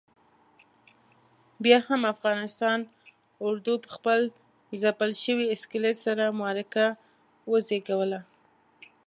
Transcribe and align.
بیا 1.63 1.77
هم 1.87 2.01
افغانستان 2.13 2.79
اردو 3.47 3.73
پخپل 3.85 4.21
ځپل 4.81 5.11
شوي 5.23 5.45
اسکلیت 5.55 5.97
سره 6.05 6.23
معرکه 6.39 6.85
وزېږوله. 7.51 8.19